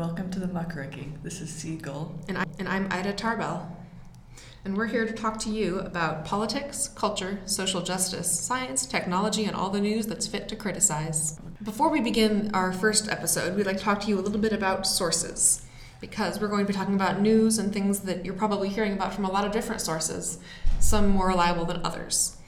[0.00, 1.18] Welcome to the muckraking.
[1.22, 1.76] This is C.
[1.76, 2.18] Gull.
[2.26, 3.76] And, I, and I'm Ida Tarbell.
[4.64, 9.54] And we're here to talk to you about politics, culture, social justice, science, technology, and
[9.54, 11.38] all the news that's fit to criticize.
[11.62, 14.54] Before we begin our first episode, we'd like to talk to you a little bit
[14.54, 15.66] about sources.
[16.00, 19.12] Because we're going to be talking about news and things that you're probably hearing about
[19.12, 20.38] from a lot of different sources,
[20.78, 22.38] some more reliable than others.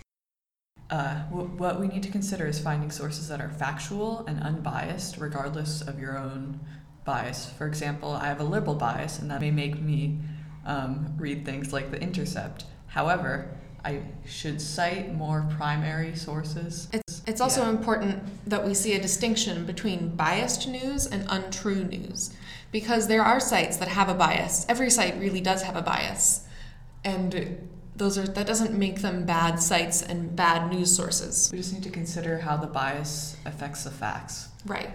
[0.88, 5.18] Uh, w- what we need to consider is finding sources that are factual and unbiased,
[5.18, 6.58] regardless of your own
[7.04, 7.50] bias.
[7.58, 10.18] For example, I have a liberal bias, and that may make me
[10.64, 12.64] um, read things like The Intercept.
[12.86, 13.48] However,
[13.84, 16.88] I should cite more primary sources.
[16.92, 17.70] It's, it's also Yeah.
[17.70, 22.32] important that we see a distinction between biased news and untrue news
[22.70, 24.64] because there are sites that have a bias.
[24.68, 26.46] Every site really does have a bias.
[27.04, 31.50] And those are that doesn't make them bad sites and bad news sources.
[31.52, 34.48] We just need to consider how the bias affects the facts.
[34.64, 34.90] Right.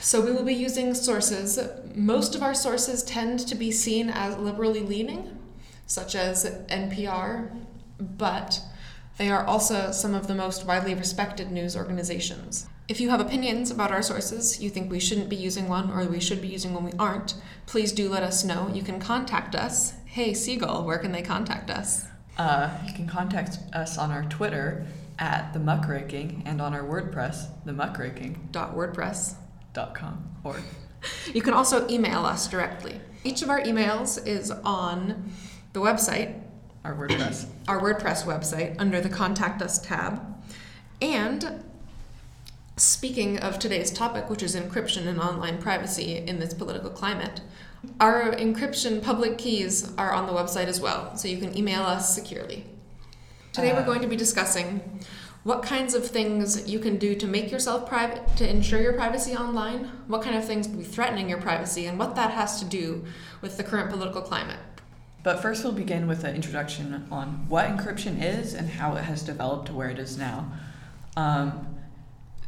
[0.00, 1.58] So we will be using sources.
[1.94, 5.38] Most of our sources tend to be seen as liberally leaning,
[5.86, 7.50] such as NPR,
[7.98, 8.62] but
[9.18, 12.66] they are also some of the most widely respected news organizations.
[12.88, 16.04] If you have opinions about our sources, you think we shouldn't be using one or
[16.06, 17.34] we should be using one we aren't,
[17.66, 18.70] please do let us know.
[18.72, 19.92] You can contact us.
[20.06, 20.56] Hey, C.
[20.56, 22.06] Gull, where can they contact us?
[22.38, 24.86] Uh, you can contact us on our Twitter
[25.18, 28.48] at the muckraking and on our WordPress, themuckraking.com.
[28.50, 29.34] Dot WordPress.
[30.44, 30.56] Or
[31.32, 33.00] You can also email us directly.
[33.24, 35.32] Each of our emails is on
[35.72, 36.40] the website,
[36.84, 37.46] our WordPress.
[37.68, 40.20] our WordPress website, under the Contact Us tab.
[41.00, 41.64] And
[42.76, 47.40] speaking of today's topic, which is encryption and online privacy in this political climate,
[47.98, 52.14] our encryption public keys are on the website as well, so you can email us
[52.14, 52.66] securely.
[53.52, 55.00] Today we're Uh, going to be discussing
[55.42, 59.34] what kinds of things you can do to make yourself private, to ensure your privacy
[59.34, 62.64] online, what kind of things will be threatening your privacy, and what that has to
[62.66, 63.04] do
[63.40, 64.58] with the current political climate.
[65.22, 69.22] But first, we'll begin with an introduction on what encryption is and how it has
[69.22, 70.50] developed to where it is now.
[71.16, 71.76] Um,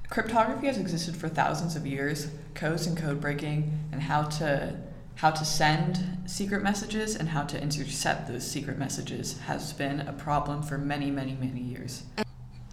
[0.08, 2.28] cryptography has existed for thousands of years.
[2.54, 4.78] Codes and code breaking, and how to
[5.16, 10.12] how to send secret messages and how to intercept those secret messages has been a
[10.12, 12.04] problem for many, many, many years.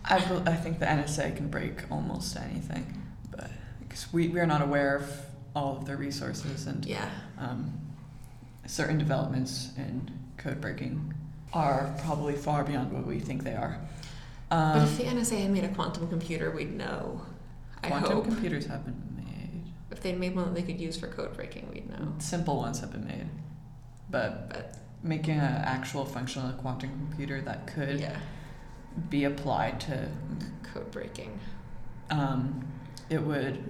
[0.06, 0.16] I,
[0.46, 3.02] I think the NSA can break almost anything,
[3.32, 3.50] but
[3.80, 7.10] because we, we are not aware of all of their resources and Yeah.
[7.38, 7.74] um,
[8.66, 11.14] certain developments in code breaking
[11.54, 13.80] are probably far beyond what we think they are.
[14.50, 17.22] But Um, if the NSA had made a quantum computer, we'd know.
[17.84, 18.26] I quantum hope.
[18.26, 19.64] computers have been made.
[19.92, 22.14] If they'd made one that they could use for code breaking, we'd know.
[22.20, 23.28] Simple ones have been made,
[24.10, 28.18] but But making an actual functional quantum computer that could yeah,
[29.10, 30.10] be applied to,
[30.74, 31.40] code breaking.
[32.10, 32.66] um,
[33.10, 33.64] it would.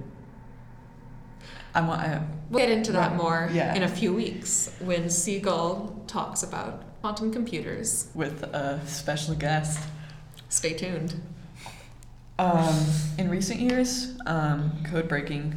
[1.74, 2.02] I want.
[2.02, 3.76] I, We'll get into that more Yeah.
[3.76, 5.40] in a few weeks when C.
[5.40, 8.10] Gull talks about quantum computers.
[8.16, 9.80] with a special guest.
[10.50, 11.22] Stay tuned.
[12.40, 12.76] Um,
[13.18, 15.54] in recent years, um, code breaking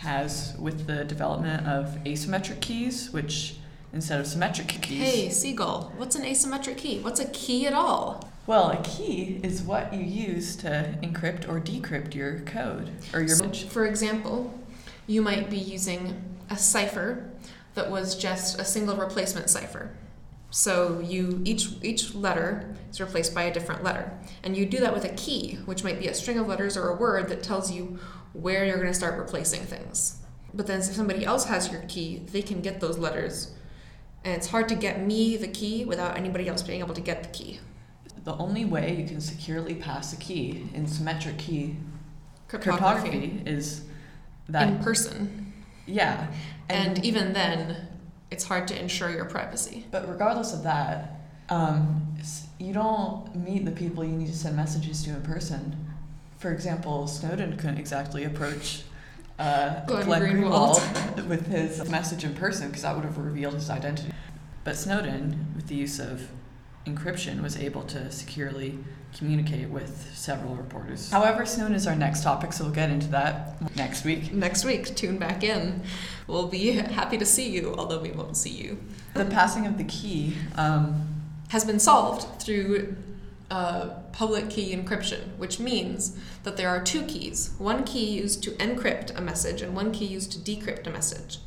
[0.00, 3.56] has, with the development of asymmetric keys, which
[3.92, 4.98] instead of symmetric keys.
[5.14, 5.52] Hey, C.
[5.52, 6.98] Gull, what's an asymmetric key?
[7.00, 8.28] What's a key at all?
[8.46, 13.36] Well, a key is what you use to encrypt or decrypt your code or your
[13.36, 13.68] So, message.
[13.68, 14.58] for example,
[15.06, 17.30] you might be using a cipher
[17.74, 19.96] that was just a single replacement cipher.
[20.50, 24.92] So you each each letter is replaced by a different letter, and you do that
[24.92, 27.72] with a key, which might be a string of letters or a word that tells
[27.72, 27.98] you
[28.34, 30.20] where you're going to start replacing things.
[30.52, 33.54] But then if somebody else has your key, they can get those letters,
[34.24, 37.22] and it's hard to get me the key without anybody else being able to get
[37.22, 37.60] the key.
[38.24, 41.76] The only way you can securely pass a key in symmetric key
[42.48, 43.84] Cryptography, cryptography is
[44.48, 45.54] that in person,
[45.86, 46.26] yeah,
[46.68, 47.88] and even then,
[48.30, 49.86] it's hard to ensure your privacy.
[49.90, 52.14] But regardless of that, um,
[52.58, 55.94] you don't meet the people you need to send messages to in person.
[56.38, 58.82] For example, Snowden couldn't exactly approach
[59.38, 60.76] uh, Glenn Glenn, Greenwald.
[60.76, 64.12] Greenwald with his message in person because that would have revealed his identity.
[64.62, 66.28] But Snowden, with the use of
[66.86, 68.78] encryption, was able to securely
[69.16, 71.10] communicate with several reporters.
[71.10, 74.32] However, Snowden is our next topic, so we'll get into that next week.
[74.32, 75.82] Next week, tune back in.
[76.26, 78.78] We'll be happy to see you, although we won't see you.
[79.14, 80.36] The passing of the key.
[80.56, 81.08] Um,
[81.50, 82.96] Has been solved through
[83.50, 88.52] uh, public key encryption, which means that there are two keys one key used to
[88.52, 91.40] encrypt a message and one key used to decrypt a message.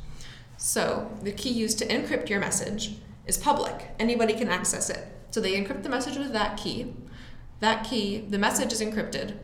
[0.56, 5.08] So, the key used to encrypt your message is public, anybody can access it.
[5.36, 6.94] So, they encrypt the message with that key.
[7.60, 9.34] That key, the message is encrypted,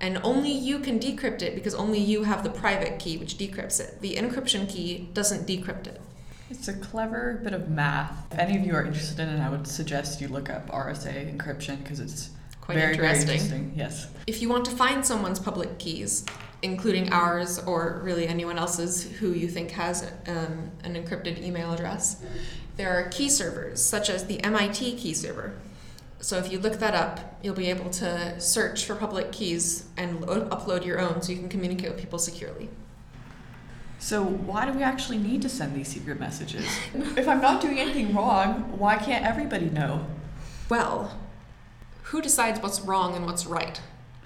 [0.00, 3.80] And only you can decrypt it because only you have the private key which decrypts
[3.80, 4.00] it.
[4.00, 6.00] The encryption key doesn't decrypt it.
[6.48, 8.32] It's a clever bit of math.
[8.32, 11.36] If any of you are interested in it, I would suggest you look up RSA
[11.36, 12.30] encryption because it's
[12.60, 13.26] Quite very, interesting.
[13.26, 13.72] very interesting.
[13.74, 14.06] Yes.
[14.28, 16.24] If you want to find someone's public keys,
[16.62, 22.22] including ours or really anyone else's who you think has um, an encrypted email address,
[22.76, 25.54] there are key servers such as the MIT key server.
[26.20, 30.20] So if you look that up, you'll be able to search for public keys and
[30.20, 32.68] lo- upload your own so you can communicate with people securely.
[33.98, 36.66] So why do we actually need to send these secret messages?
[37.16, 40.06] if I'm not doing anything wrong, why can't everybody know?
[40.68, 41.18] Well,
[42.04, 43.80] who decides what's wrong and what's right?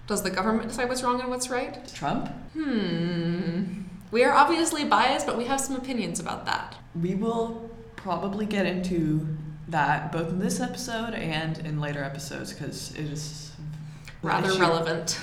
[0.06, 1.87] Does the government decide what's wrong and what's right?
[1.94, 2.29] Trump?
[2.52, 3.82] Hmm.
[4.11, 6.75] We are obviously biased, but we have some opinions about that.
[7.00, 7.70] We will
[8.02, 9.26] probably get into
[9.69, 13.52] that both in this episode and in later episodes because it is
[14.23, 15.19] rather relevant.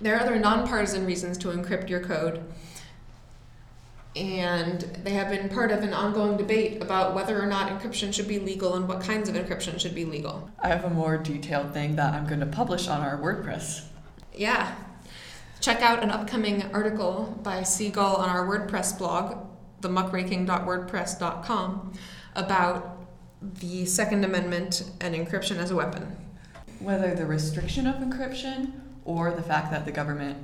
[0.00, 2.42] There are other nonpartisan reasons to encrypt your code,
[4.16, 8.26] and they have been part of an ongoing debate about whether or not encryption should
[8.26, 10.50] be legal and what kinds of encryption should be legal.
[10.58, 13.84] I have a more detailed thing that I'm going to publish on our WordPress.
[14.34, 14.74] Yeah.
[15.60, 17.90] Check out an upcoming article by C.
[17.90, 19.36] Gull on our WordPress blog,
[19.82, 21.92] themuckraking.wordpress.com,
[22.44, 22.98] about
[23.40, 26.16] the Second Amendment and encryption as a weapon.
[26.78, 28.72] Whether the restriction of encryption
[29.04, 30.38] or the fact that the government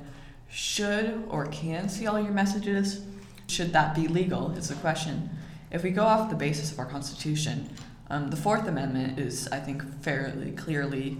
[0.49, 3.05] should or can see all your messages,
[3.47, 5.29] should that be legal is the question.
[5.71, 7.69] If we go off the basis of our Constitution,
[8.09, 11.17] um, the Fourth Amendment is, I think, fairly clearly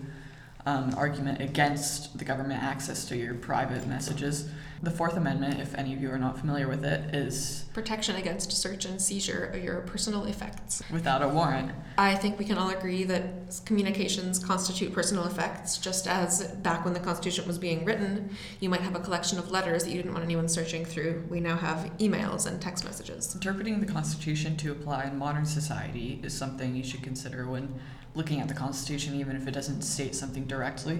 [0.67, 4.49] um, an argument against the government access to your private messages.
[4.83, 8.51] The Fourth Amendment, if any of you are not familiar with it, is Protection against
[8.51, 10.83] search and seizure of your personal effects.
[10.91, 11.71] without a warrant.
[11.97, 16.93] I think we can all agree that communications constitute personal effects, just as back when
[16.93, 20.11] the Constitution was being written, you might have a collection of letters that you didn't
[20.11, 21.23] want anyone searching through.
[21.29, 23.33] We now have emails and text messages.
[23.33, 27.79] Interpreting the Constitution to apply in modern society is something you should consider when
[28.17, 30.99] looking at the Constitution, even if it doesn't state something directly.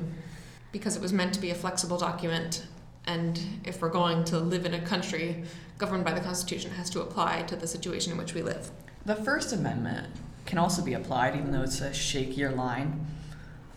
[0.71, 2.67] Because it was meant to be a flexible document,
[3.05, 5.43] and if we're going to live in a country
[5.77, 8.69] governed by the Constitution, it has to apply to the situation in which we live.
[9.05, 10.07] The First Amendment
[10.45, 13.05] can also be applied, even though it's a shakier line.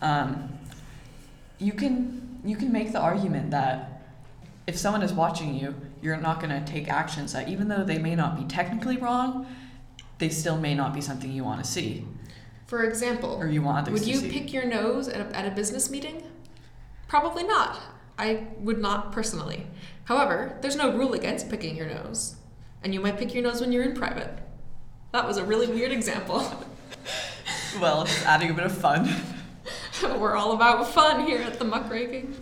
[0.01, 0.57] Um,
[1.57, 4.01] you can you can make the argument that
[4.65, 7.99] if someone is watching you, you're not going to take actions that, even though they
[7.99, 9.45] may not be technically wrong,
[10.17, 12.05] they still may not be something you want to see
[12.71, 14.29] For example, or you want Would you see.
[14.29, 16.23] pick your nose at a, at a business meeting?
[17.09, 17.77] Probably not.
[18.17, 19.67] I would not personally.
[20.05, 22.37] However, there's no rule against picking your nose.
[22.81, 24.39] And you might pick your nose when you're in private.
[25.11, 26.49] That was a really weird example.
[27.81, 29.15] well, just adding a bit of fun.
[30.17, 32.33] We're all about fun here at the muckraking.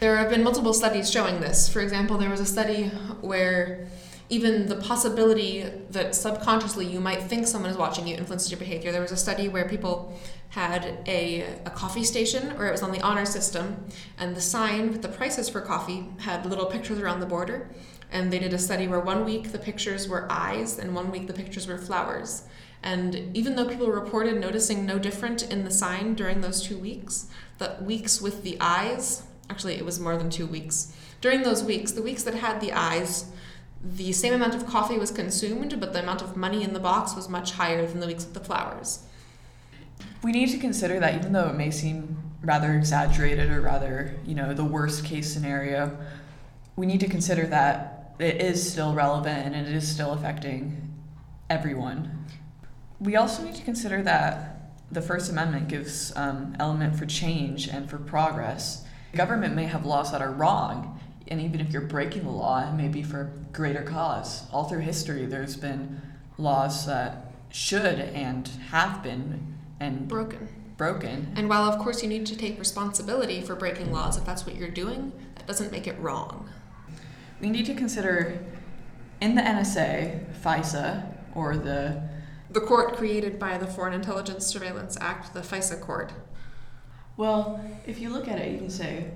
[0.00, 1.68] There have been multiple studies showing this.
[1.68, 2.84] For example, there was a study
[3.20, 3.86] where
[4.28, 8.90] even the possibility that subconsciously you might think someone is watching you influences your behavior.
[8.90, 10.18] There was a study where people
[10.50, 13.84] had a, a coffee station, or it was on the honor system,
[14.18, 17.70] and the sign with the prices for coffee had little pictures around the border.
[18.10, 21.26] And they did a study where one week the pictures were eyes, and one week
[21.26, 22.44] the pictures were flowers.
[22.82, 27.28] And even though people reported noticing no different in the sign during those two weeks,
[27.58, 30.94] the weeks with the eyes, actually, it was more than two weeks.
[31.20, 33.32] During those weeks, the weeks that had the eyes,
[33.84, 37.14] the same amount of coffee was consumed, but the amount of money in the box
[37.14, 39.04] was much higher than the weeks with the flowers.
[40.22, 44.34] We need to consider that even though it may seem rather exaggerated or rather, you
[44.34, 45.96] know, the worst case scenario,
[46.76, 50.94] we need to consider that it is still relevant and it is still affecting
[51.50, 52.26] everyone.
[53.00, 57.90] We also need to consider that the First Amendment gives um, element for change and
[57.90, 58.84] for progress.
[59.12, 60.93] Government may have laws that are wrong,
[61.28, 64.44] and even if you're breaking the law, it may be for greater cause.
[64.52, 66.00] All through history, there's been
[66.38, 70.48] laws that should and have been and Broken.
[70.76, 71.32] broken.
[71.36, 74.56] And while, of course, you need to take responsibility for breaking laws if that's what
[74.56, 76.48] you're doing, that doesn't make it wrong.
[77.40, 78.44] We need to consider
[79.20, 82.02] in the NSA, FISA, or the
[82.50, 86.12] The court created by the Foreign Intelligence Surveillance Act, the FISA court,
[87.16, 89.06] well, if you look at it, you can say,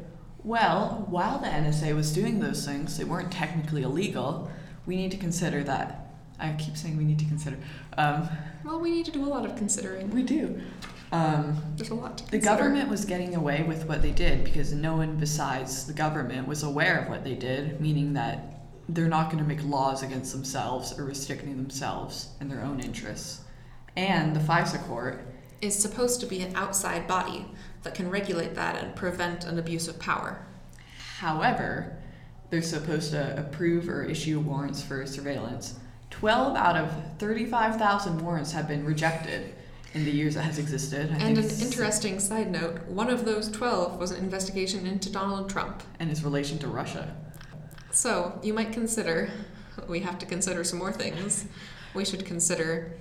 [0.45, 4.51] well, while the NSA was doing those things, they weren't technically illegal.
[4.87, 6.13] We need to consider that.
[6.39, 7.57] I keep saying we need to consider.
[7.97, 8.29] Um,
[8.65, 10.11] well, we need to do a lot of considering.
[10.11, 10.61] we do.
[11.11, 14.73] Um, There's a lot to The government was getting away with what they did because
[14.73, 19.31] no one besides the government was aware of what they did, meaning that they're not
[19.31, 23.41] going to make laws against themselves or restricting themselves in their own interests.
[23.97, 25.25] And the FISA court,
[25.61, 27.47] is supposed to be an outside body
[27.83, 30.45] that can regulate that and prevent an abuse of power.
[31.19, 31.97] However,
[32.51, 35.79] they're supposed to approve or issue warrants for surveillance.
[36.11, 39.55] 12 out of 35,000 warrants have been rejected
[39.95, 41.11] in the years that has existed.
[41.11, 45.49] I And an interesting side note one of those 12 was an investigation into Donald
[45.51, 45.83] Trump.
[45.99, 47.15] And his relation to Russia.
[47.91, 49.31] So you might consider,
[49.89, 51.47] we have to consider some more things.
[51.95, 52.93] We should consider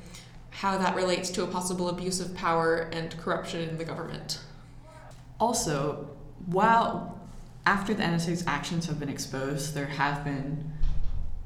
[0.50, 4.40] how that relates to a possible abuse of power and corruption in the government.
[5.40, 6.10] Also,
[6.46, 7.20] while
[7.66, 10.72] after the NSA's actions have been exposed, there have been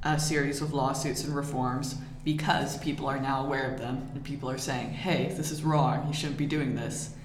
[0.03, 4.49] a series of lawsuits and reforms because people are now aware of them and people
[4.49, 7.15] are saying, hey, this is wrong, you shouldn't be doing this.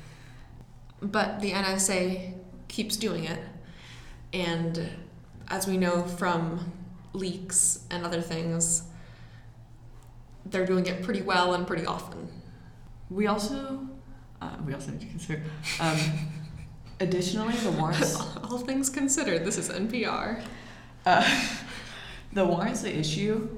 [1.00, 2.34] But the NSA
[2.68, 3.38] keeps doing it.
[4.32, 4.88] And
[5.48, 6.72] as we know from
[7.12, 8.82] leaks and other things,
[10.46, 12.28] they're doing it pretty well and pretty often.
[13.10, 13.88] We also,
[14.40, 15.42] uh, we also need to consider,
[15.80, 15.98] um,
[17.00, 20.42] additionally, the warrants, All things considered, this is NPR.
[21.04, 21.46] uh,
[22.32, 23.48] the warrants they issue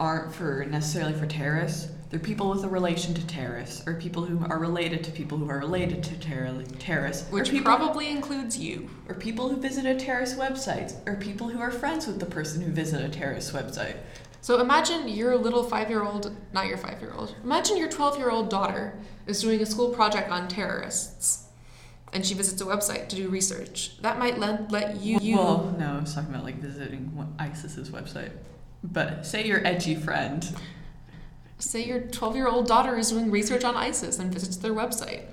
[0.00, 1.88] aren't for necessarily for terrorists.
[2.10, 5.50] They're people with a relation to terrorists, or people who are related to people who
[5.50, 8.88] are related to terror- terrorists, Which people, probably includes you.
[9.08, 12.62] or people who visit a terrorist website, or people who are friends with the person
[12.62, 13.96] who visited a terrorist website.
[14.40, 18.16] So imagine your little five year old, not your five year old, imagine your 12
[18.18, 18.94] year old daughter
[19.26, 21.44] is doing a school project on terrorists
[22.12, 24.00] and she visits a website to do research.
[24.02, 25.18] That might let, let you.
[25.20, 28.30] you Well, no, I was talking about like visiting ISIS's website.
[28.82, 30.56] But say your edgy friend.
[31.58, 35.24] Say your 12 year old daughter is doing research on ISIS and visits their website.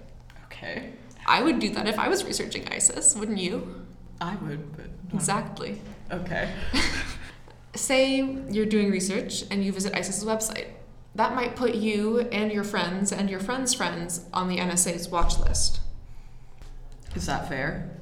[0.45, 0.93] Okay.
[1.27, 3.85] I would do that if I was researching ISIS, wouldn't you?
[4.21, 4.85] I would, but.
[5.13, 5.81] Exactly.
[6.11, 6.51] Okay.
[7.75, 10.67] Say you're doing research and you visit ISIS's website.
[11.13, 15.37] That might put you and your friends and your friends' friends on the NSA's watch
[15.39, 15.79] list.
[17.15, 17.97] Is that fair?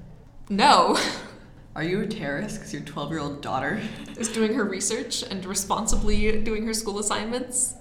[0.50, 0.98] No.
[1.76, 3.82] Are you a terrorist because your 12 year old daughter
[4.18, 7.76] is doing her research and responsibly doing her school assignments.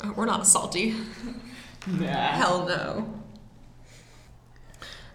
[0.00, 0.94] Uh, We're not salty.
[1.86, 2.06] Nah.
[2.06, 3.20] Hell no.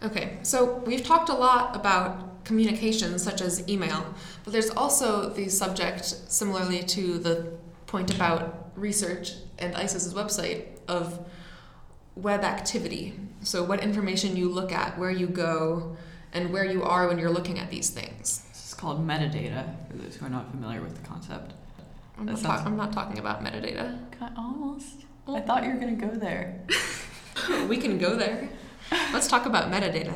[0.04, 5.50] Okay, so we've talked a lot about communications such as email, but there's also the
[5.50, 7.54] subject, similarly to the
[7.88, 11.28] point about research and ISIS's website, of
[12.22, 13.14] web activity.
[13.42, 15.96] So, what information you look at, where you go,
[16.34, 18.46] and where you are when you're looking at these things.
[18.50, 21.54] This is called metadata for those who are not familiar with the concept.
[22.18, 23.98] I'm not, talk- I'm not talking about metadata.
[24.38, 25.06] Almost.
[25.28, 26.62] I thought you were going to go there.
[27.68, 28.50] we can go there.
[29.14, 30.16] Let's talk about metadata.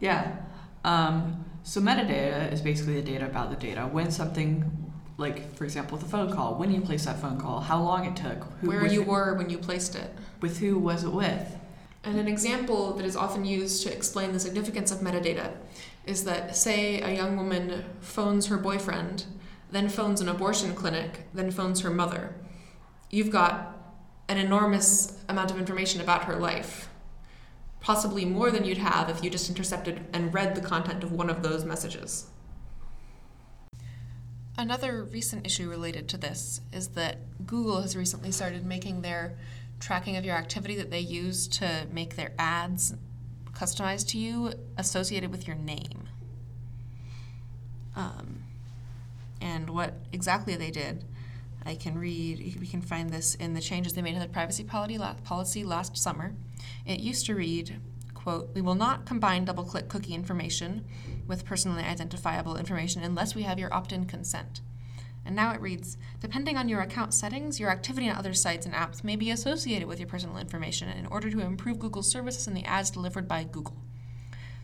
[0.00, 0.36] Yeah.
[0.84, 3.82] Um, so metadata is basically the data about the data.
[3.82, 4.87] When something,
[5.18, 8.16] like for example, a phone call, when you placed that phone call, how long it
[8.16, 10.14] took, who, Where with, you were when you placed it.
[10.40, 11.56] with who was it with?
[12.04, 15.52] And an example that is often used to explain the significance of metadata
[16.06, 19.24] is that, say, a young woman phones her boyfriend,
[19.72, 22.34] then phones an abortion clinic, then phones her mother.
[23.10, 23.76] You've got
[24.28, 26.88] an enormous amount of information about her life,
[27.80, 31.28] possibly more than you'd have if you just intercepted and read the content of one
[31.28, 32.26] of those messages.
[34.58, 39.38] Another recent issue related to this is that Google has recently started making their
[39.78, 42.92] tracking of your activity that they use to make their ads
[43.52, 46.08] customized to you associated with your name.
[47.94, 48.42] Um,
[49.40, 51.04] and what exactly they did,
[51.64, 54.64] I can read, we can find this in the changes they made to the privacy
[54.64, 56.34] policy policy last summer.
[56.84, 57.80] It used to read,
[58.28, 60.84] quote, we will not combine DoubleClick cookie information
[61.26, 64.60] with personally identifiable information unless we have your opt in consent.
[65.24, 68.74] And now it reads Depending on your account settings, your activity on other sites and
[68.74, 72.54] apps may be associated with your personal information in order to improve Google's services and
[72.54, 73.78] the ads delivered by Google.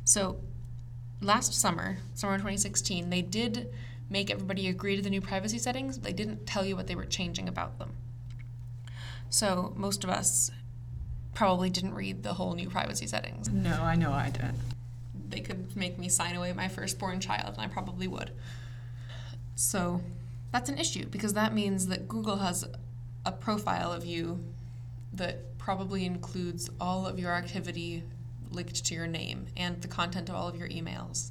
[0.04, 0.40] So,
[1.22, 3.72] last summer, summer 2016, they did
[4.10, 6.96] make everybody agree to the new privacy settings, but they didn't tell you what they
[6.96, 7.96] were changing about them.
[9.30, 10.50] So, most of us
[11.34, 13.48] probably didn't read the whole new privacy settings.
[13.48, 14.58] No, I know I didn't.
[15.28, 18.30] They could make me sign away my firstborn child, and I probably would.
[19.56, 20.00] So
[20.52, 22.64] that's an issue because that means that Google has
[23.26, 24.44] a profile of you
[25.12, 28.02] that probably includes all of your activity
[28.50, 31.30] linked to your name and the content of all of your emails.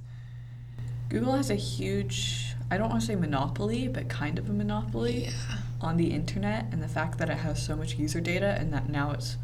[1.09, 5.25] Google has a huge, I don't want to say monopoly, but kind of a monopoly
[5.25, 5.31] yeah.
[5.79, 8.89] on the internet and the fact that it has so much user data and that
[8.89, 9.37] now it's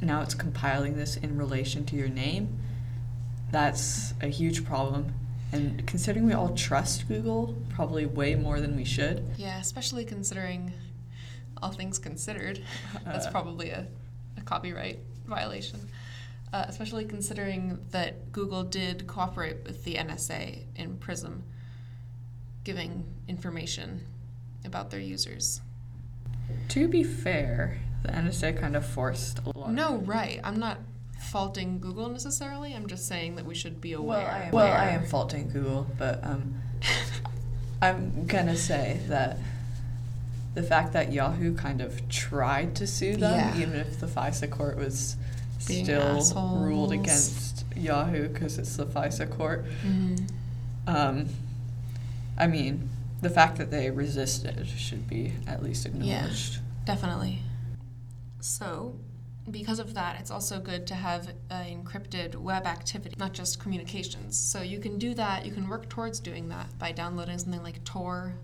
[0.00, 2.58] now it's compiling this in relation to your name.
[3.50, 5.14] That's a huge problem.
[5.52, 10.72] And considering we all trust Google probably way more than we should, Yeah, especially considering
[11.62, 12.60] all things considered.
[13.04, 13.86] That's probably a,
[14.36, 15.78] a copyright violation.
[16.52, 21.42] uh, especially considering that Google did cooperate with the NSA in Prism,
[22.64, 24.04] giving information
[24.64, 25.60] about their users.
[26.70, 29.72] To be fair, the NSA kind of forced a lot.
[29.72, 30.40] No, right.
[30.44, 30.78] I'm not
[31.18, 32.74] faulting Google necessarily.
[32.74, 34.18] I'm just saying that we should be aware.
[34.18, 36.54] Well, I am, well, I am faulting Google, but um,
[37.82, 39.38] I'm gonna say that
[40.54, 43.60] the fact that Yahoo kind of tried to sue them, Yeah.
[43.60, 45.16] even if the FISA court was
[45.66, 49.64] Being still ruled against Yahoo because it's the FISA court.
[49.84, 50.24] Mm-hmm.
[50.86, 51.28] Um,
[52.36, 52.90] I mean,
[53.22, 56.08] the fact that they resisted should be at least acknowledged.
[56.08, 56.16] Yeah.
[56.18, 56.58] acknowledged.
[56.84, 57.38] Definitely.
[58.44, 58.94] So,
[59.50, 64.38] because of that, it's also good to have an encrypted web activity, not just communications.
[64.38, 67.82] So, you can do that, you can work towards doing that by downloading something like
[67.84, 68.34] Tor,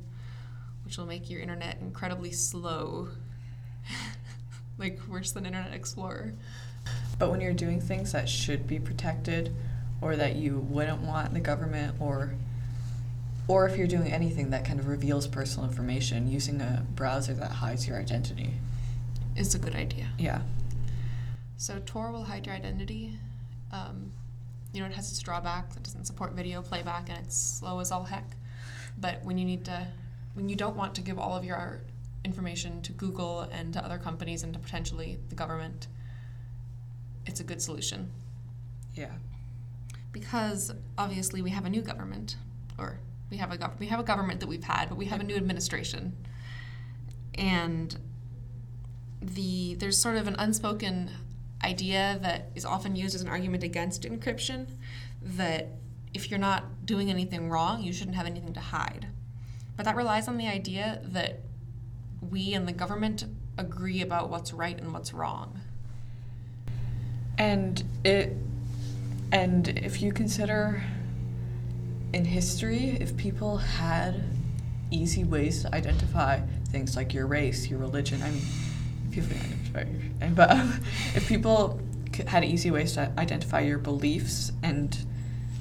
[0.86, 3.08] which will make your internet incredibly slow.
[4.78, 6.32] like, worse than Internet Explorer.
[7.18, 9.54] But when you're doing things that should be protected
[10.00, 12.32] or that you wouldn't want the government or
[13.48, 17.50] or if you're doing anything that kind of reveals personal information using a browser that
[17.50, 18.54] hides your identity.
[19.40, 20.06] Is a good idea.
[20.18, 20.42] Yeah.
[21.56, 23.16] So Tor will hide your identity.
[23.72, 24.12] Um,
[24.74, 25.76] you know, it has its drawbacks.
[25.76, 28.36] It doesn't support video playback, and it's slow as all heck.
[28.98, 29.86] But when you need to,
[30.34, 31.80] when you don't want to give all of your
[32.22, 35.86] information to Google and to other companies and to potentially the government,
[37.24, 38.10] it's a good solution.
[38.94, 39.12] Yeah.
[40.12, 42.36] Because obviously we have a new government,
[42.76, 45.22] or we have a gov- we have a government that we've had, but we have
[45.22, 46.14] a new administration,
[47.36, 47.96] and
[49.20, 51.10] the there's sort of an unspoken
[51.62, 54.66] idea that is often used as an argument against encryption
[55.22, 55.68] that
[56.14, 59.06] if you're not doing anything wrong, you shouldn't have anything to hide.
[59.76, 61.40] But that relies on the idea that
[62.30, 63.24] we and the government
[63.56, 65.60] agree about what's right and what's wrong.
[67.38, 68.36] And it
[69.32, 70.82] and if you consider
[72.12, 74.22] in history if people had
[74.90, 78.42] easy ways to identify things like your race, your religion, I mean
[79.10, 79.80] people can identify
[80.20, 80.80] your, but um,
[81.14, 81.80] if people
[82.26, 85.04] had easy ways to identify your beliefs and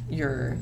[0.09, 0.57] your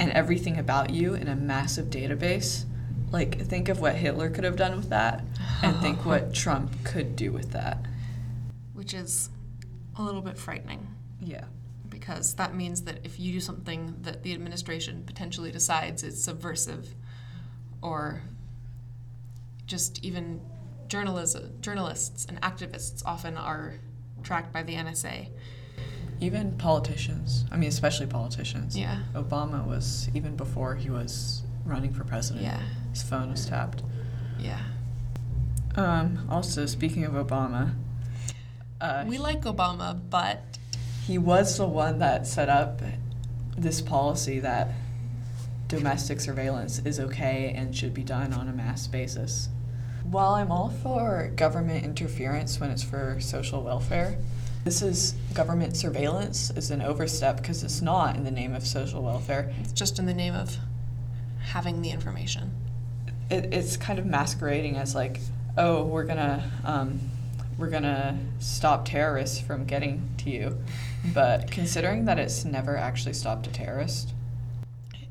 [0.00, 2.64] and everything about you in a massive database
[3.12, 5.22] like think of what hitler could have done with that
[5.62, 7.78] and think what trump could do with that
[8.72, 9.28] Which is
[9.96, 10.88] a little bit frightening.
[11.20, 11.44] yeah
[11.88, 16.92] because that means that if you do something that the administration potentially decides is subversive
[17.82, 18.22] or
[19.66, 20.40] just even
[20.88, 23.74] journalism, journalists and activists often are
[24.22, 25.28] tracked by the NSA.
[26.20, 29.00] even politicians i mean especially politicians Yeah.
[29.14, 32.60] obama was even before he was running for president Yeah.
[32.90, 33.82] his phone was tapped
[34.38, 34.60] Yeah.
[35.76, 37.74] um, also speaking of obama
[38.80, 40.58] uh, We like Obama, but
[41.06, 42.80] he was the one that set up
[43.56, 44.68] this policy that
[45.68, 49.48] domestic surveillance is okay and should be done on a mass basis.
[50.10, 54.18] While I'm all for government interference when it's for social welfare,
[54.62, 59.02] this is government surveillance is an overstep because it's not in the name of social
[59.02, 59.52] welfare.
[59.60, 60.56] it's just in the name of
[61.40, 62.52] having the information.
[63.30, 65.20] It, it's kind of masquerading as like,
[65.56, 67.00] oh, we're gonna um,
[67.56, 70.58] we're gonna stop terrorists from getting to you,
[71.14, 74.12] but considering that it's never actually stopped a terrorist,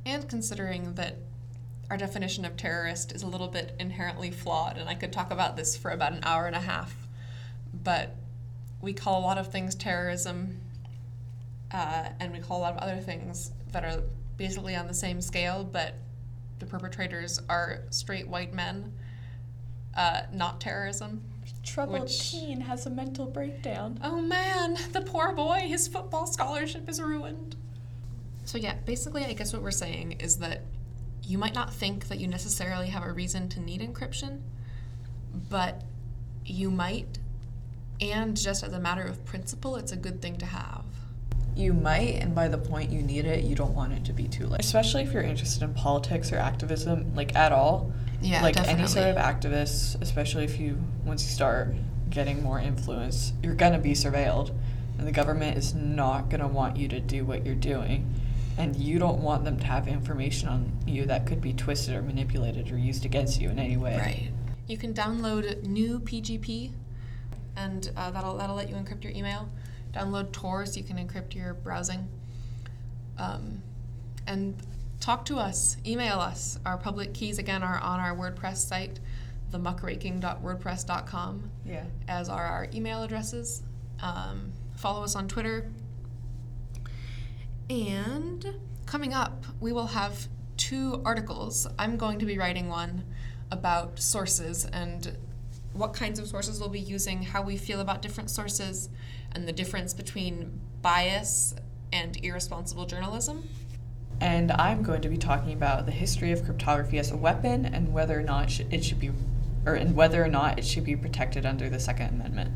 [0.06, 1.18] And considering that
[1.94, 5.56] our definition of terrorist is a little bit inherently flawed, and I could talk about
[5.56, 7.08] this for about an hour and a half,
[7.72, 8.16] but
[8.82, 10.60] we call a lot of things terrorism,
[11.72, 14.02] uh, and we call a lot of other things that are
[14.38, 15.94] basically on the same scale, but
[16.58, 18.92] the perpetrators are straight white men,
[19.96, 21.22] uh, not terrorism.
[21.62, 24.00] troubled Which- teen has a mental breakdown.
[24.04, 27.56] Oh man, the poor boy, his football scholarship is ruined.
[28.46, 30.64] So, yeah, basically, I guess what we're saying is that
[31.26, 34.42] you might not think that you necessarily have a reason to need encryption,
[35.50, 35.84] but
[36.46, 37.20] you might,
[38.02, 40.84] and just as a matter of principle, it's a good thing to have.
[41.56, 44.28] You might, and by the point you need it, you don't want it to be
[44.28, 44.60] too late.
[44.60, 47.92] Especially if you're interested in politics or activism, like at all.
[48.22, 49.52] Yeah, like any sort of definitely.
[49.52, 51.76] activist, especially if you once you start
[52.10, 54.52] getting more influence, you're gonna be surveilled,
[54.98, 58.14] and the government is not gonna want you to do what you're doing,
[58.58, 62.02] and you don't want them to have information on you that could be twisted or
[62.02, 63.98] manipulated or used against you in any way.
[63.98, 64.32] Right.
[64.68, 66.72] You can download new PGP,
[67.56, 69.50] and uh, that'll that'll let you encrypt your email.
[69.94, 72.08] Download Tor so you can encrypt your browsing.
[73.18, 73.62] Um,
[74.26, 74.56] and
[75.00, 75.78] talk to us.
[75.86, 76.58] Email us.
[76.66, 79.00] Our public keys again are on our WordPress site,
[79.52, 81.84] themuckraking.wordpress.com, Yeah.
[82.08, 83.62] as are our email addresses.
[84.02, 85.70] Um, follow us on Twitter
[87.70, 91.68] And coming up, we will have two articles.
[91.80, 93.04] I'm going to be writing one
[93.52, 95.18] about sources and
[95.74, 98.90] what kinds of sources we'll be using, how we feel about different sources,
[99.32, 101.56] and the difference between bias
[101.92, 103.48] and irresponsible journalism.
[104.22, 107.92] And I'm going to be talking about the history of cryptography as a weapon and
[107.92, 109.12] whether or not it should, it should be,
[109.66, 112.52] or and whether or not it should be protected under the Second Amendment,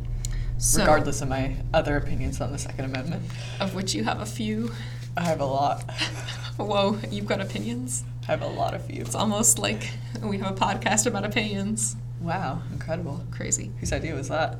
[0.57, 3.23] So, regardless of my other opinions on the Second Amendment.
[3.59, 4.71] of which you have a few.
[5.17, 5.81] I have a lot.
[6.57, 8.03] Whoa, you've got opinions.
[8.23, 9.07] I have a lot of views.
[9.07, 9.89] It's almost like
[10.21, 11.95] we have a podcast about opinions.
[12.21, 13.25] Wow, incredible.
[13.31, 13.71] Crazy.
[13.79, 14.59] Whose idea was that?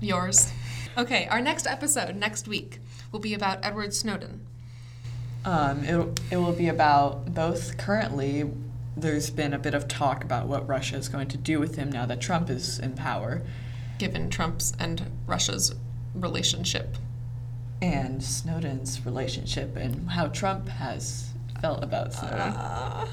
[0.00, 0.50] Yours.
[0.96, 2.78] Okay, our next episode next week
[3.12, 4.46] will be about Edward Snowden.
[5.44, 8.50] Um, it, it will be about both currently,
[8.96, 11.92] there's been a bit of talk about what Russia is going to do with him
[11.92, 13.42] now that Trump is in power,
[13.98, 15.74] given Trump's and Russia's
[16.14, 16.96] relationship.
[17.92, 22.38] And Snowden's relationship and how Trump has felt about Snowden.
[22.38, 23.06] Uh,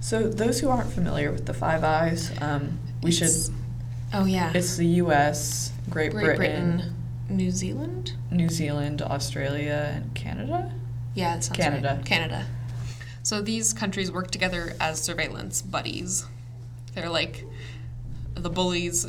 [0.00, 3.30] So, those who aren't familiar with the Five Eyes, um, we should.
[4.12, 6.96] Oh yeah, It's the U.S., Great, Great Britain, Britain,
[7.28, 8.14] New Zealand.
[8.30, 10.72] New Zealand, Australia, and Canada.
[11.14, 11.94] Yeah, that sounds Canada.
[11.96, 12.04] right.
[12.06, 12.46] Canada.
[13.22, 16.24] So these countries work together as surveillance buddies.
[16.94, 17.44] They're like
[18.34, 19.06] the bullies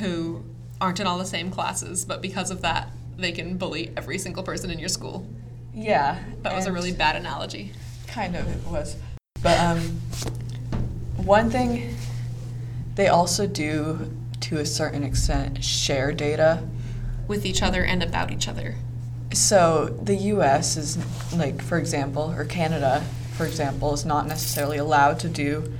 [0.00, 0.44] who
[0.80, 4.42] aren't in all the same classes, but because of that, they can bully every single
[4.42, 5.26] person in your school.
[5.74, 7.72] Yeah, That was a really bad analogy.
[8.06, 8.96] kind of it was,
[9.42, 9.80] but um,
[11.16, 11.94] one thing
[12.94, 16.62] they also do to a certain extent share data.
[17.28, 18.76] With each other and about each other.
[19.34, 20.78] So the U.S.
[20.78, 20.96] is
[21.34, 23.04] like, for example, or Canada,
[23.36, 25.70] for example, is not necessarily allowed to do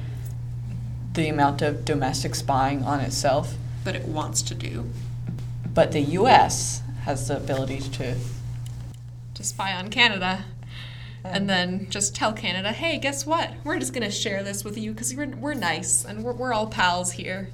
[1.14, 4.90] the amount of domestic spying on itself, But it wants to do.
[5.72, 6.82] but the U.S.
[7.08, 8.14] has the ability to.
[9.32, 10.44] To spy on Canada.
[11.24, 13.50] And then just tell Canada, hey, guess what?
[13.64, 16.66] We're just gonna share this with you because we're, we're nice and we're, we're all
[16.66, 17.48] pals here.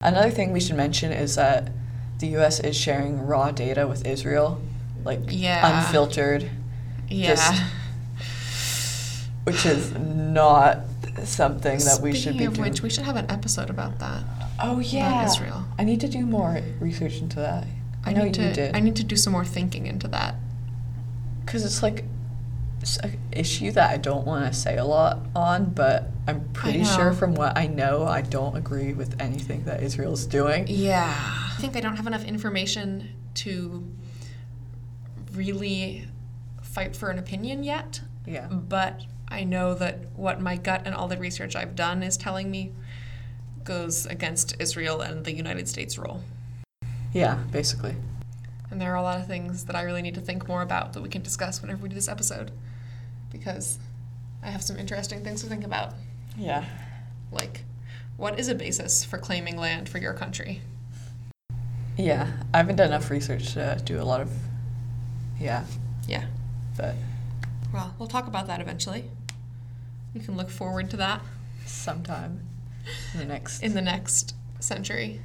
[0.00, 1.70] Another thing we should mention is that
[2.18, 2.58] the U.S.
[2.58, 4.60] is sharing raw data with Israel,
[5.04, 5.84] like Yeah.
[5.84, 6.50] unfiltered,
[7.08, 7.36] Yeah.
[7.36, 7.62] Just-
[9.44, 10.80] which is not
[11.24, 12.70] something that we should be Speaking of doing.
[12.70, 14.24] which, we should have an episode about that.
[14.60, 15.64] oh yeah, Israel.
[15.78, 17.64] I need to do more research into that.
[18.08, 18.76] I, know need you to, did.
[18.76, 20.34] I need to do some more thinking into that.
[21.44, 22.04] because it's like
[22.80, 26.84] it's an issue that I don't want to say a lot on, but I'm pretty
[26.84, 30.66] sure from what I know, I don't agree with anything that Israel's doing.
[30.68, 31.12] Yeah.
[31.16, 33.84] I think I don't have enough information to
[35.32, 36.06] really
[36.62, 38.46] fight for an opinion yet, Yeah.
[38.46, 42.50] but I know that what my gut and all the research I've done is telling
[42.50, 42.72] me
[43.64, 46.22] goes against Israel and the United States role.
[47.12, 47.94] Yeah, basically.
[48.70, 50.92] And there are a lot of things that I really need to think more about
[50.92, 52.50] that we can discuss whenever we do this episode
[53.32, 53.78] because
[54.42, 55.94] I have some interesting things to think about.
[56.36, 56.64] Yeah.
[57.32, 57.64] Like,
[58.16, 60.60] what is a basis for claiming land for your country?
[61.96, 62.30] Yeah.
[62.52, 64.30] I haven't done enough research to do a lot of.
[65.40, 65.64] Yeah,
[66.06, 66.24] Yeah.
[66.76, 66.94] but
[67.72, 69.04] Well, we'll talk about that eventually.
[70.14, 71.22] You can look forward to that
[71.64, 72.40] sometime
[73.14, 73.62] in the next.
[73.62, 75.20] in the next century.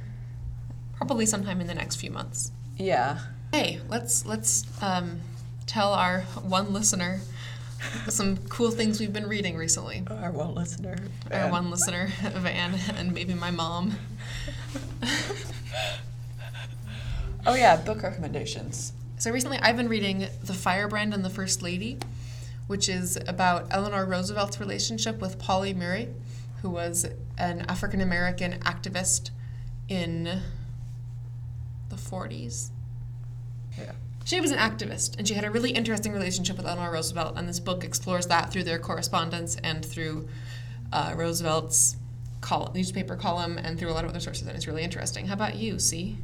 [1.06, 2.50] Probably sometime in the next few months.
[2.78, 3.18] yeah.
[3.52, 5.20] Hey, let's let's um,
[5.66, 7.20] tell our one listener
[8.08, 10.02] some cool things we've been reading recently.
[10.10, 10.96] Our one listener.
[11.30, 11.50] Our Van.
[11.52, 13.96] one listener, Van, and maybe my mom.
[17.46, 18.94] Oh yeah, book recommendations.
[19.18, 21.98] So recently, I've been reading *The Firebrand and the First Lady*,
[22.66, 26.08] which is about Eleanor Roosevelt's relationship with Pauli Murray,
[26.62, 29.28] who was an African American activist
[29.90, 30.40] in
[31.88, 32.70] the 40s.
[33.78, 33.92] Yeah.
[34.24, 37.48] She was an activist, and she had a really interesting relationship with Eleanor Roosevelt, and
[37.48, 40.28] this book explores that through their correspondence and through
[40.92, 41.96] uh, Roosevelt's
[42.40, 45.26] col- newspaper column and through a lot of other sources, and it's really interesting.
[45.26, 46.16] How about you, C?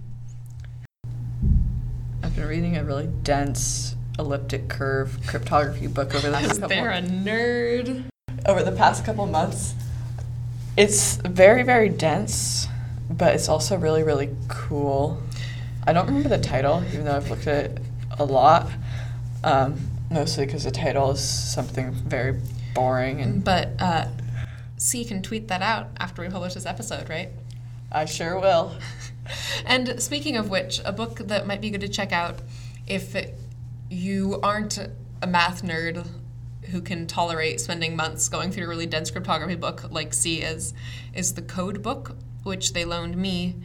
[2.22, 6.90] I've been reading a really dense elliptic curve cryptography book over the past couple there
[6.90, 8.04] a nerd.
[8.46, 9.74] over the past couple months.
[10.76, 12.68] It's very very dense,
[13.10, 15.20] but it's also really really cool.
[15.86, 17.78] I don't remember the title, even though I've looked at it
[18.18, 18.70] a lot.
[19.42, 22.38] Um, mostly because the title is something very
[22.74, 24.08] boring, and But uh,
[24.76, 27.30] C can tweet that out after we publish this episode, right?
[27.90, 28.76] I sure will.
[29.64, 32.40] And speaking of which, a book that might be good to check out
[32.86, 33.14] if
[33.88, 34.78] you aren't
[35.22, 36.06] a math nerd
[36.70, 40.72] who can tolerate spending months going through a really dense cryptography book like C is,
[41.14, 43.56] is the Code Book, which they loaned me.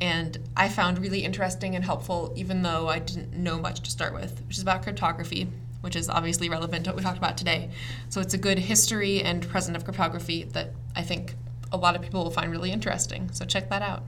[0.00, 4.14] And I found really interesting and helpful, even though I didn't know much to start
[4.14, 5.48] with, which is about cryptography,
[5.80, 7.70] which is obviously relevant to what we talked about today.
[8.08, 11.34] So it's a good history and present of cryptography that I think
[11.72, 13.30] a lot of people will find really interesting.
[13.32, 14.02] So check that out.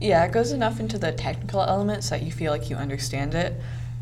[0.00, 3.54] Yeah, it goes enough into the technical elements that you feel like you understand it,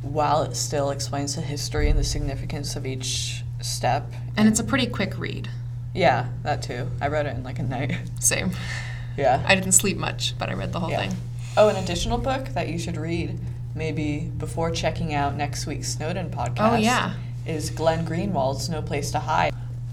[0.02, 4.10] while it still explains the history and the significance of each step.
[4.36, 5.50] And it's a pretty quick read.
[5.94, 6.88] Yeah, that too.
[7.02, 7.98] I read it in like a night.
[8.20, 8.52] Same.
[9.20, 9.42] Yeah.
[9.46, 11.00] I didn't sleep much, but I read the whole Yeah.
[11.08, 11.16] thing.
[11.56, 13.38] Oh, an additional book that you should read,
[13.74, 16.72] maybe before checking out next week's Snowden podcast.
[16.72, 17.14] Oh, yeah.
[17.46, 19.52] Is Glenn Greenwald's No Place to Hide.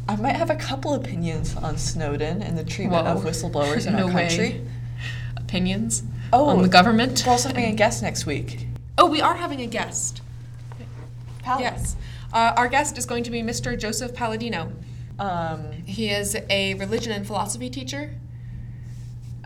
[0.10, 4.08] I might have a couple opinions on Snowden and the treatment of whistleblowers in No
[4.08, 4.28] our way.
[4.28, 4.62] country.
[5.36, 7.24] Opinions Oh, on the government.
[7.26, 8.68] We're also having a guest next week.
[9.00, 10.22] Oh, we are having a guest.
[11.44, 11.96] Pal- Yes.
[12.34, 13.78] Uh, our guest is going to be Mr.
[13.78, 14.72] Joseph Palladino.
[15.20, 18.16] Um, He is a religion and philosophy teacher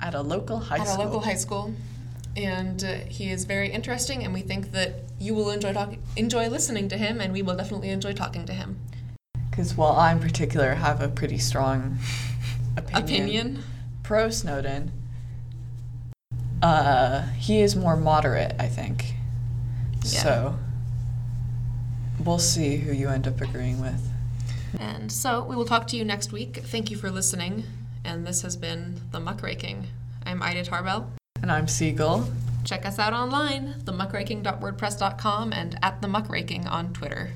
[0.01, 1.03] at a local high at school.
[1.03, 1.73] a local high school.
[2.35, 6.47] And uh, he is very interesting, and we think that you will enjoy talk- enjoy
[6.47, 8.79] listening to him, and we will definitely enjoy talking to him.
[9.49, 11.99] Because while I in particular have a pretty strong
[12.77, 13.63] opinion, Opinion?
[14.03, 14.91] pro Snowden,
[16.61, 19.15] uh, he is more moderate, I think.
[20.03, 20.23] Yeah.
[20.23, 20.59] So
[22.23, 24.07] we'll see who you end up agreeing with.
[24.79, 26.61] And so we will talk to you next week.
[26.63, 27.65] Thank you for listening,
[28.03, 29.85] and this has been The Muckraking.
[30.25, 31.11] I'm Ida Tarbell.
[31.41, 31.91] And I'm C.
[31.91, 32.29] Gull.
[32.63, 37.31] Check us out online, themuckraking.wordpress.com and at the muckraking on Twitter.